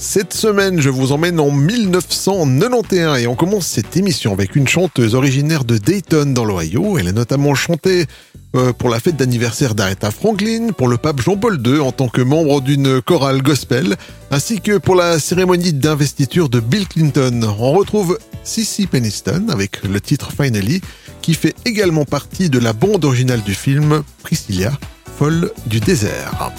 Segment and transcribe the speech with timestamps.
[0.00, 5.16] Cette semaine, je vous emmène en 1991 et on commence cette émission avec une chanteuse
[5.16, 6.98] originaire de Dayton dans l'Ohio.
[6.98, 8.06] Elle a notamment chanté
[8.54, 12.22] euh, pour la fête d'anniversaire d'Aretha Franklin, pour le pape Jean-Paul II en tant que
[12.22, 13.96] membre d'une chorale gospel,
[14.30, 17.40] ainsi que pour la cérémonie d'investiture de Bill Clinton.
[17.58, 20.80] On retrouve Sissy Peniston avec le titre Finally,
[21.22, 24.70] qui fait également partie de la bande originale du film Priscilla,
[25.18, 26.52] folle du désert.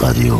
[0.00, 0.39] Radio.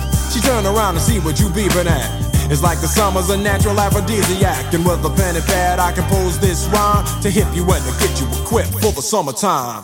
[0.31, 2.31] She turn around and see what you beeping at.
[2.49, 4.73] It's like the summer's a natural aphrodisiac.
[4.73, 7.91] And with a pen and pad, I compose this rhyme to hip you and to
[7.99, 9.83] get you equipped for the summertime.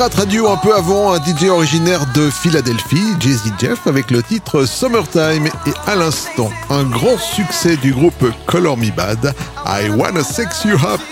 [0.00, 4.64] Pirate Radio un peu avant un DJ originaire de Philadelphie, Jay-Z Jeff, avec le titre
[4.64, 9.34] Summertime et à l'instant un grand succès du groupe Color Me Bad,
[9.66, 11.02] I Wanna Sex You Up.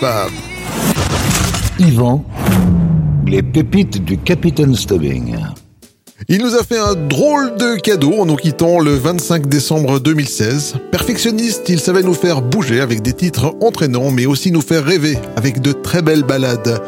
[1.77, 2.25] Yvan,
[3.27, 5.37] les pépites du Capitaine Stubbing.
[6.27, 10.77] Il nous a fait un drôle de cadeau en nous quittant le 25 décembre 2016.
[10.91, 15.19] Perfectionniste, il savait nous faire bouger avec des titres entraînants, mais aussi nous faire rêver
[15.35, 16.81] avec de très belles ballades.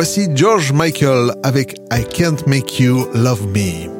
[0.00, 3.97] Voici George Michael avec I Can't Make You Love Me.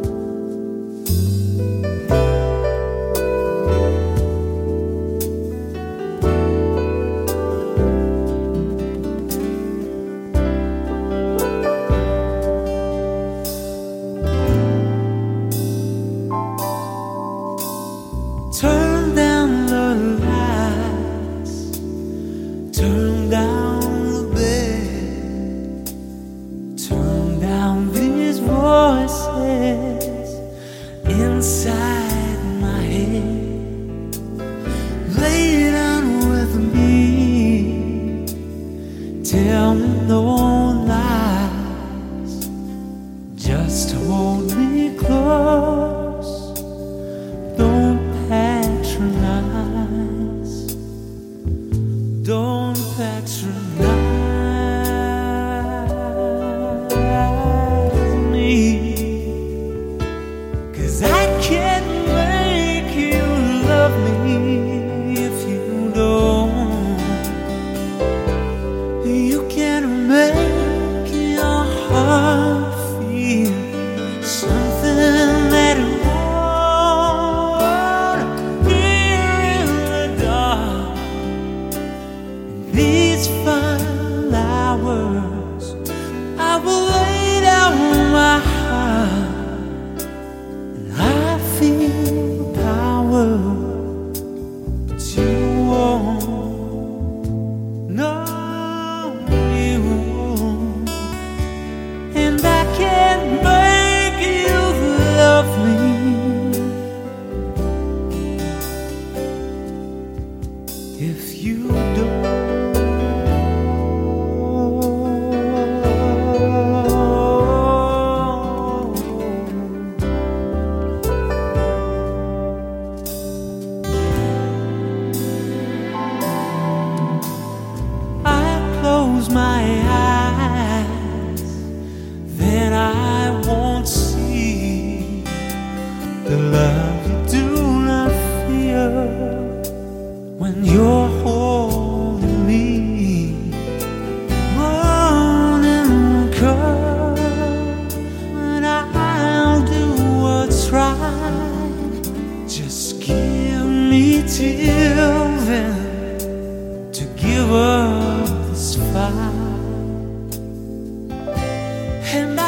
[162.10, 162.47] And I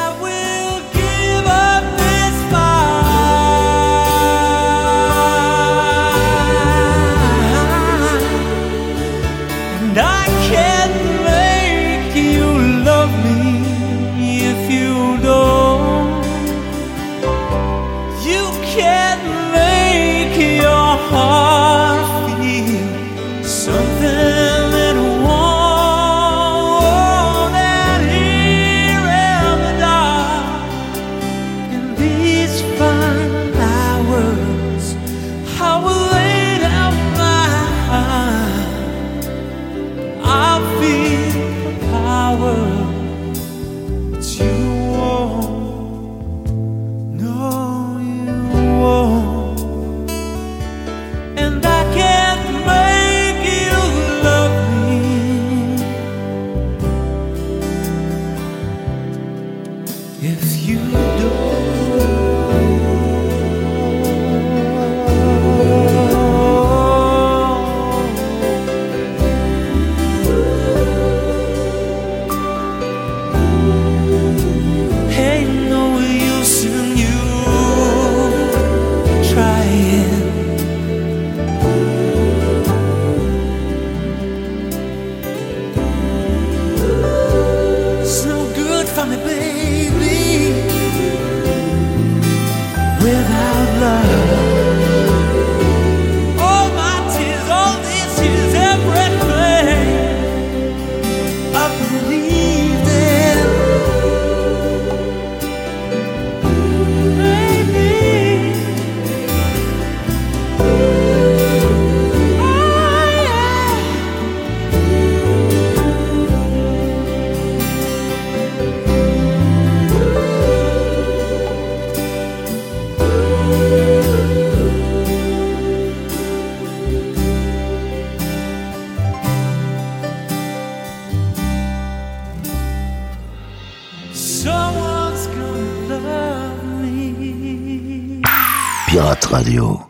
[139.51, 139.90] Radio.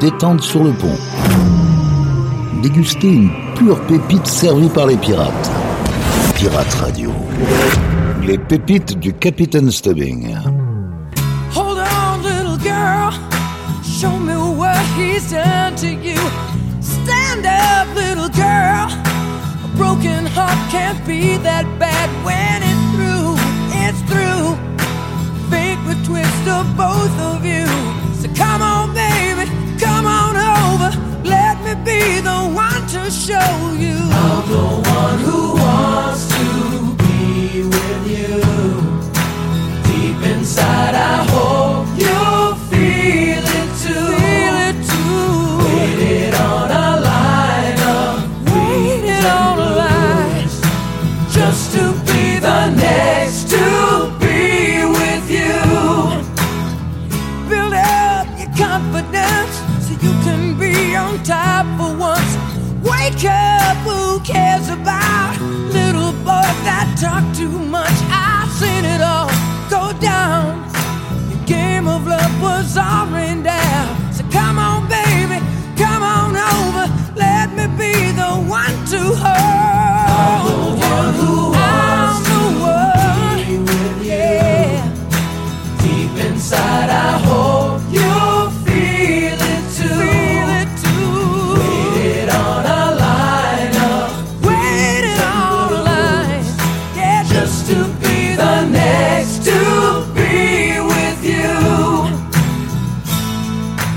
[0.00, 0.96] Détente sur le pont.
[2.62, 5.50] Déguster une pure pépite servie par les pirates.
[6.34, 7.12] Pirate Radio.
[8.22, 10.34] Les pépites du Capitaine Stubbing.
[11.54, 13.12] Hold on, little girl.
[13.82, 16.16] Show me what he's done to you.
[16.80, 18.88] Stand up, little girl.
[19.64, 23.36] A broken heart can't be that bad when it's through.
[23.84, 24.56] It's through.
[25.50, 27.66] Fate would twist of both of you.
[28.20, 28.89] So come on,
[31.84, 33.96] be the one to show you.
[33.96, 38.40] I'm the one who wants to be with you.
[39.84, 42.39] Deep inside, I hope you
[67.10, 67.98] talk too much?
[68.10, 69.30] I've seen it all
[69.68, 70.48] go down.
[71.30, 73.06] Your game of love was all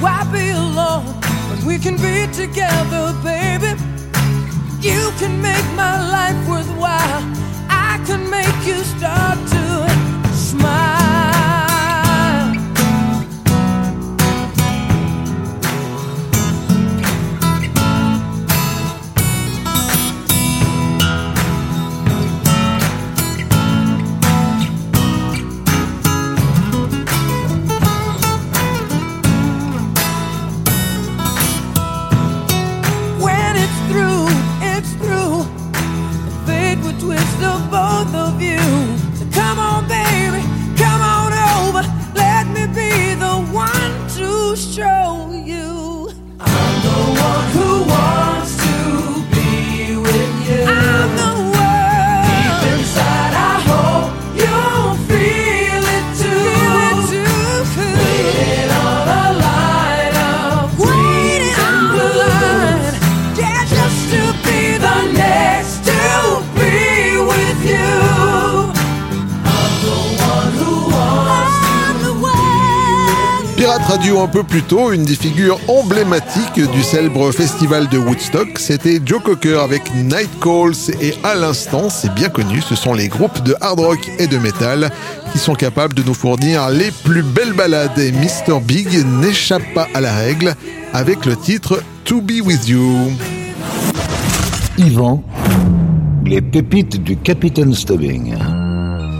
[0.03, 1.05] Why be alone
[1.47, 3.71] when we can be together, baby?
[4.81, 7.23] You can make my life worthwhile.
[7.69, 9.62] I can make you start to.
[73.93, 79.21] un peu plus tôt, une des figures emblématiques du célèbre festival de Woodstock, c'était Joe
[79.21, 83.55] Cocker avec Night Calls et à l'instant, c'est bien connu, ce sont les groupes de
[83.61, 84.91] hard rock et de metal
[85.31, 88.59] qui sont capables de nous fournir les plus belles balades et Mr.
[88.63, 88.87] Big
[89.21, 90.55] n'échappe pas à la règle
[90.91, 93.11] avec le titre To Be With You.
[94.79, 95.23] Yvan,
[96.25, 98.42] les pépites du Capitaine Stubbing.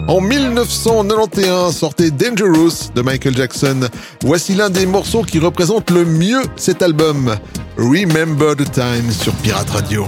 [0.08, 3.88] En 1991 sortait Dangerous de Michael Jackson.
[4.22, 7.36] Voici l'un des morceaux qui représente le mieux cet album.
[7.78, 10.08] Remember the Time sur Pirate Radio.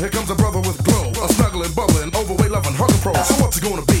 [0.00, 3.12] Here comes a brother with glow, a snuggling, bubbling, overweight, loving, hugging pro.
[3.12, 3.99] So what's it gonna be?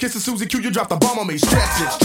[0.00, 1.36] kiss of Susie Q, you dropped the bomb on me.
[1.36, 1.99] Stretch it.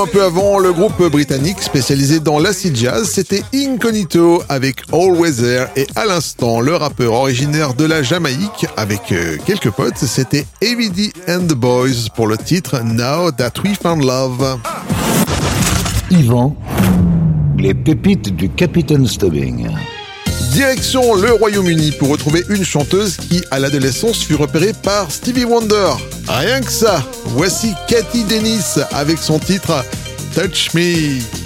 [0.00, 5.68] un peu avant, le groupe britannique spécialisé dans l'acid jazz, c'était Incognito avec All Weather
[5.76, 11.12] et à l'instant, le rappeur originaire de la Jamaïque avec euh, quelques potes, c'était AVD
[11.28, 14.58] and the Boys pour le titre Now That We Found Love.
[16.10, 16.56] Yvan,
[17.58, 19.68] les pépites du Capitaine Stubbing.
[20.52, 25.92] Direction le Royaume-Uni pour retrouver une chanteuse qui, à l'adolescence, fut repérée par Stevie Wonder.
[26.38, 29.84] Rien que ça, voici Cathy Dennis avec son titre
[30.34, 31.39] Touch Me.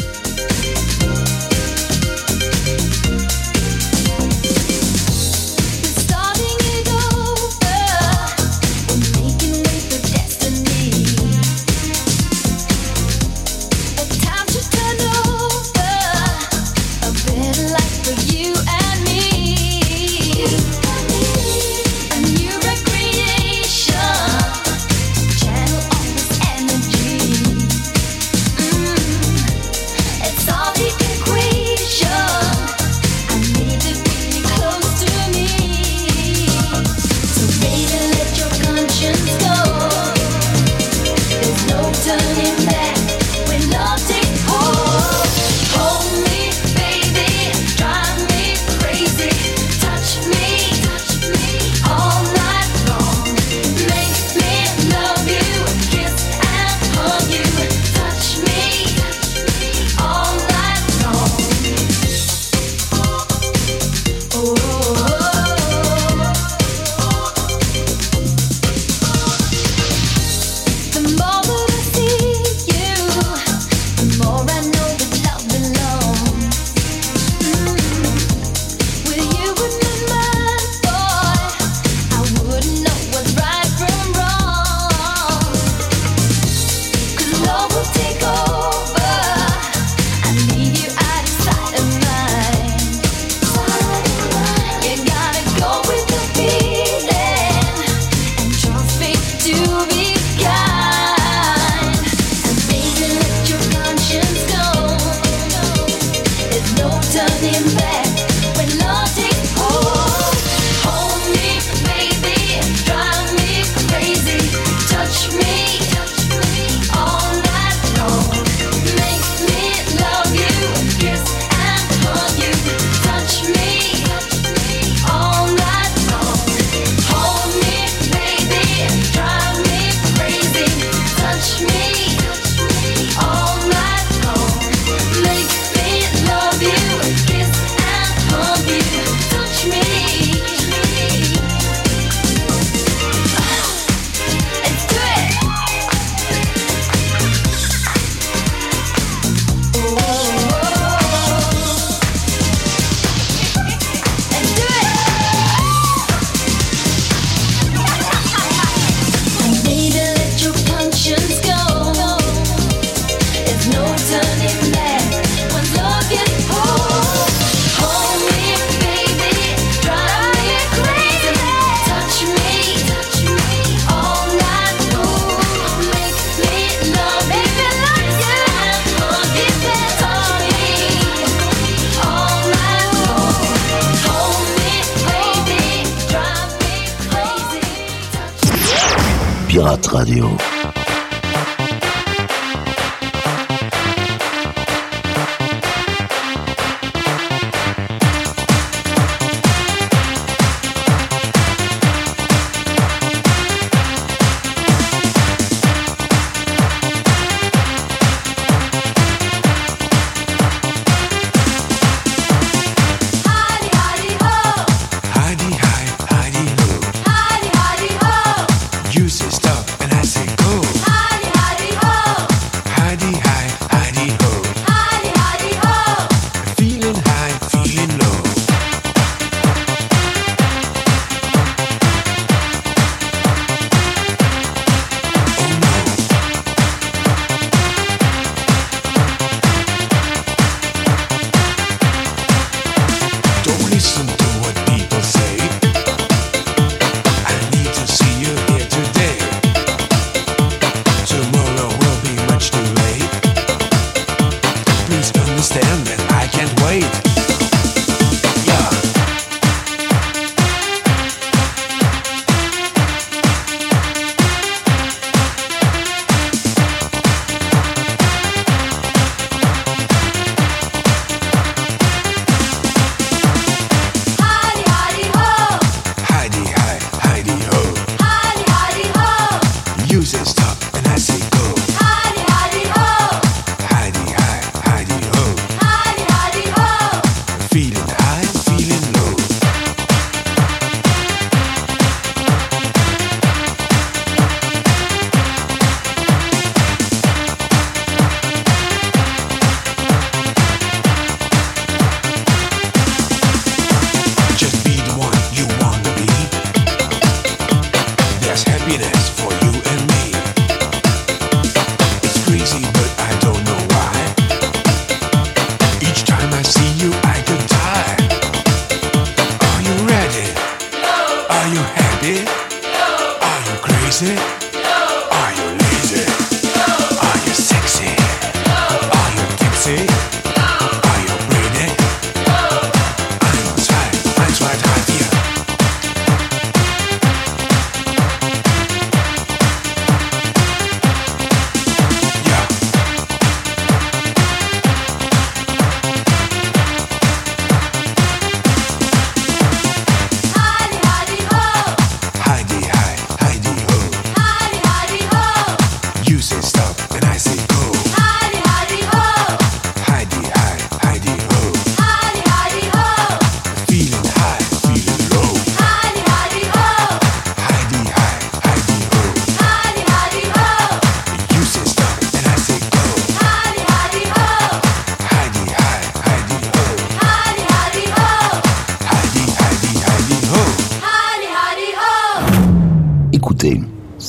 [324.04, 324.33] You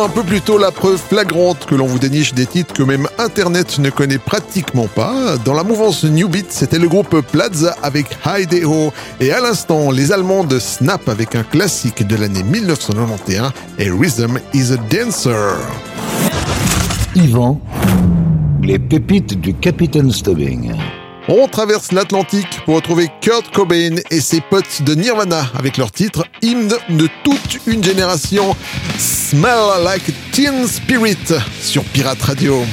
[0.00, 3.08] Un peu plus tôt, la preuve flagrante que l'on vous déniche des titres que même
[3.18, 5.36] Internet ne connaît pratiquement pas.
[5.44, 10.12] Dans la mouvance New Beat, c'était le groupe Plaza avec Hi-De-Ho et à l'instant, les
[10.12, 15.56] Allemands de Snap avec un classique de l'année 1991 et Rhythm is a Dancer.
[17.16, 17.60] Yvan,
[18.62, 20.74] les pépites du Capitaine Stubbing.
[21.30, 26.24] On traverse l'Atlantique pour retrouver Kurt Cobain et ses potes de Nirvana avec leur titre
[26.40, 28.56] Hymne de toute une génération
[28.96, 31.18] Smell Like Teen Spirit
[31.60, 32.64] sur Pirate Radio.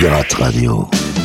[0.00, 1.19] Pirate Radio.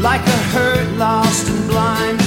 [0.00, 2.19] like a hurt, lost, and blind.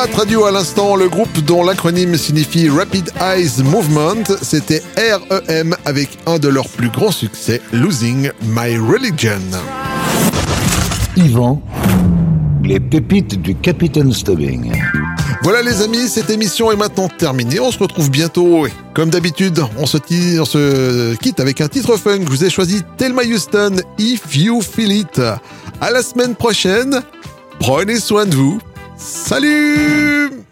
[0.00, 6.08] Pirate Radio à l'instant, le groupe dont l'acronyme signifie Rapid Eyes Movement, c'était REM avec
[6.24, 9.42] un de leurs plus grands succès, Losing My Religion.
[11.18, 11.60] Yvan,
[12.64, 14.72] les pépites du Capitaine Stubbing.
[15.42, 17.60] Voilà les amis, cette émission est maintenant terminée.
[17.60, 18.66] On se retrouve bientôt.
[18.66, 19.98] Et comme d'habitude, on se,
[20.40, 22.20] on se quitte avec un titre funk.
[22.24, 25.20] Je vous ai choisi Thelma Houston, If You Feel It.
[25.78, 27.02] À la semaine prochaine.
[27.58, 28.58] Prenez soin de vous.
[29.00, 30.44] Salut